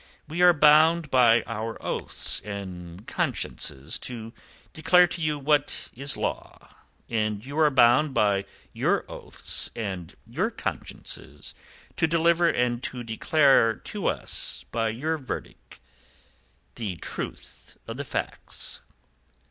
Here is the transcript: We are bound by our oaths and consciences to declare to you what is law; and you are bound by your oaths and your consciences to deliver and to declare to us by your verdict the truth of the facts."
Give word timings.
We 0.27 0.41
are 0.41 0.51
bound 0.51 1.11
by 1.11 1.43
our 1.43 1.79
oaths 1.79 2.39
and 2.43 3.05
consciences 3.05 3.99
to 3.99 4.33
declare 4.73 5.05
to 5.05 5.21
you 5.21 5.37
what 5.37 5.91
is 5.93 6.17
law; 6.17 6.75
and 7.07 7.45
you 7.45 7.59
are 7.59 7.69
bound 7.69 8.11
by 8.15 8.45
your 8.73 9.05
oaths 9.07 9.69
and 9.75 10.15
your 10.25 10.49
consciences 10.49 11.53
to 11.97 12.07
deliver 12.07 12.49
and 12.49 12.81
to 12.81 13.03
declare 13.03 13.75
to 13.75 14.07
us 14.07 14.65
by 14.71 14.89
your 14.89 15.19
verdict 15.19 15.79
the 16.73 16.95
truth 16.95 17.77
of 17.87 17.97
the 17.97 18.03
facts." 18.03 18.81